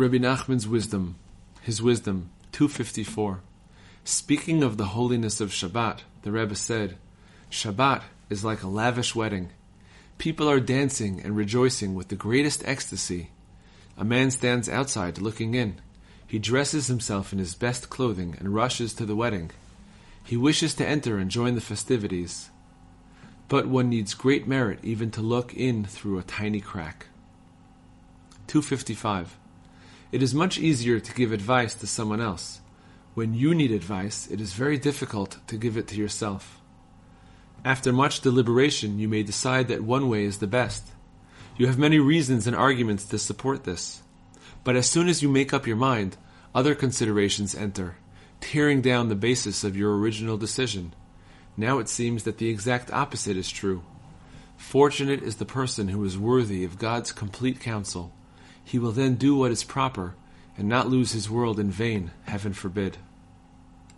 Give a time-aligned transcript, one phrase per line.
[0.00, 1.16] Rabbi Nachman's wisdom,
[1.60, 3.42] his wisdom, 254.
[4.02, 6.96] Speaking of the holiness of Shabbat, the Rebbe said,
[7.50, 9.50] Shabbat is like a lavish wedding.
[10.16, 13.28] People are dancing and rejoicing with the greatest ecstasy.
[13.98, 15.82] A man stands outside looking in.
[16.26, 19.50] He dresses himself in his best clothing and rushes to the wedding.
[20.24, 22.48] He wishes to enter and join the festivities.
[23.48, 27.08] But one needs great merit even to look in through a tiny crack.
[28.46, 29.36] 255.
[30.12, 32.60] It is much easier to give advice to someone else.
[33.14, 36.60] When you need advice, it is very difficult to give it to yourself.
[37.64, 40.84] After much deliberation, you may decide that one way is the best.
[41.56, 44.02] You have many reasons and arguments to support this.
[44.64, 46.16] But as soon as you make up your mind,
[46.54, 47.96] other considerations enter,
[48.40, 50.92] tearing down the basis of your original decision.
[51.56, 53.82] Now it seems that the exact opposite is true.
[54.56, 58.12] Fortunate is the person who is worthy of God's complete counsel.
[58.70, 60.14] He will then do what is proper
[60.56, 62.98] and not lose his world in vain, heaven forbid.